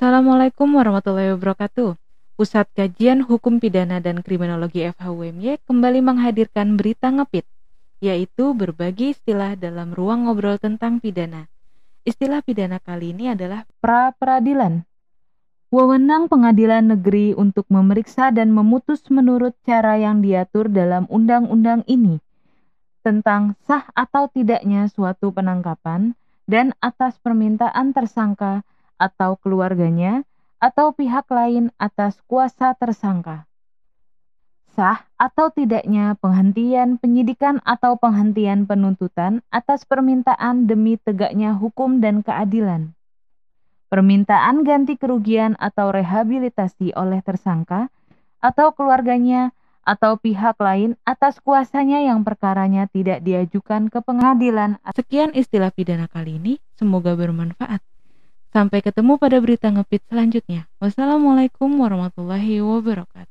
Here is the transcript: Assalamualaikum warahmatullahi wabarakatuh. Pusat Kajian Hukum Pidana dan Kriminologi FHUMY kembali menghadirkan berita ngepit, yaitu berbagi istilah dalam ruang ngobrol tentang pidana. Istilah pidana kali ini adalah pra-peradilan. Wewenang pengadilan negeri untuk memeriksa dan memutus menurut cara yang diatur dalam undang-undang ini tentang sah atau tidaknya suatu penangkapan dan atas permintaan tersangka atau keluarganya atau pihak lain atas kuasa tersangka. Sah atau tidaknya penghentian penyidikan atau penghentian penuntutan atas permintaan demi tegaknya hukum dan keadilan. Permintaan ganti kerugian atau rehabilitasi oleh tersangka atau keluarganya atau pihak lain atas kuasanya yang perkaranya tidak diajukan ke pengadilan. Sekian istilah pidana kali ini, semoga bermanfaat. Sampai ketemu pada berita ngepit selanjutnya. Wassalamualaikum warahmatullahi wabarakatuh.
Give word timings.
Assalamualaikum 0.00 0.80
warahmatullahi 0.80 1.36
wabarakatuh. 1.36 1.92
Pusat 2.40 2.72
Kajian 2.72 3.20
Hukum 3.20 3.60
Pidana 3.60 4.00
dan 4.00 4.24
Kriminologi 4.24 4.88
FHUMY 4.96 5.60
kembali 5.68 6.00
menghadirkan 6.00 6.80
berita 6.80 7.12
ngepit, 7.12 7.44
yaitu 8.00 8.56
berbagi 8.56 9.12
istilah 9.12 9.60
dalam 9.60 9.92
ruang 9.92 10.24
ngobrol 10.24 10.56
tentang 10.56 11.04
pidana. 11.04 11.52
Istilah 12.08 12.40
pidana 12.40 12.80
kali 12.80 13.12
ini 13.12 13.36
adalah 13.36 13.68
pra-peradilan. 13.84 14.88
Wewenang 15.68 16.32
pengadilan 16.32 16.96
negeri 16.96 17.36
untuk 17.36 17.68
memeriksa 17.68 18.32
dan 18.32 18.56
memutus 18.56 19.04
menurut 19.12 19.52
cara 19.68 20.00
yang 20.00 20.24
diatur 20.24 20.72
dalam 20.72 21.04
undang-undang 21.12 21.84
ini 21.84 22.24
tentang 23.04 23.52
sah 23.68 23.84
atau 23.92 24.32
tidaknya 24.32 24.88
suatu 24.88 25.28
penangkapan 25.28 26.16
dan 26.48 26.72
atas 26.80 27.20
permintaan 27.20 27.92
tersangka 27.92 28.64
atau 29.00 29.40
keluarganya 29.40 30.28
atau 30.60 30.92
pihak 30.92 31.24
lain 31.32 31.72
atas 31.80 32.20
kuasa 32.28 32.76
tersangka. 32.76 33.48
Sah 34.76 35.08
atau 35.18 35.50
tidaknya 35.50 36.14
penghentian 36.20 37.00
penyidikan 37.00 37.58
atau 37.66 37.98
penghentian 37.98 38.68
penuntutan 38.68 39.42
atas 39.50 39.82
permintaan 39.88 40.70
demi 40.70 41.00
tegaknya 41.00 41.56
hukum 41.56 41.98
dan 41.98 42.22
keadilan. 42.22 42.94
Permintaan 43.90 44.62
ganti 44.62 44.94
kerugian 44.94 45.58
atau 45.58 45.90
rehabilitasi 45.90 46.94
oleh 46.94 47.18
tersangka 47.26 47.90
atau 48.38 48.70
keluarganya 48.70 49.50
atau 49.82 50.14
pihak 50.14 50.54
lain 50.62 50.94
atas 51.02 51.42
kuasanya 51.42 52.06
yang 52.06 52.22
perkaranya 52.22 52.86
tidak 52.86 53.26
diajukan 53.26 53.90
ke 53.90 53.98
pengadilan. 53.98 54.78
Sekian 54.94 55.34
istilah 55.34 55.74
pidana 55.74 56.06
kali 56.06 56.38
ini, 56.38 56.62
semoga 56.78 57.18
bermanfaat. 57.18 57.89
Sampai 58.50 58.82
ketemu 58.82 59.14
pada 59.14 59.38
berita 59.38 59.70
ngepit 59.70 60.02
selanjutnya. 60.10 60.66
Wassalamualaikum 60.82 61.70
warahmatullahi 61.70 62.58
wabarakatuh. 62.58 63.29